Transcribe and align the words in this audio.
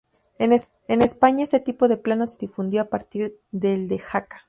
En 0.87 1.01
España 1.03 1.43
este 1.43 1.59
tipo 1.59 1.87
de 1.87 1.95
plano 1.97 2.25
se 2.25 2.39
difundió 2.39 2.81
a 2.81 2.85
partir 2.85 3.37
del 3.51 3.87
de 3.87 3.99
Jaca. 3.99 4.39